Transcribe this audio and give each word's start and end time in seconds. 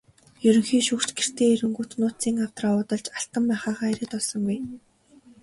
Ерөнхий 0.47 0.81
шүүгч 0.87 1.09
гэртээ 1.17 1.49
ирэнгүүт 1.53 1.91
нууцын 1.99 2.35
авдраа 2.45 2.73
уудалж 2.75 3.05
алтан 3.17 3.43
маахайгаа 3.47 3.89
эрээд 3.93 4.13
олсонгүй. 4.19 4.57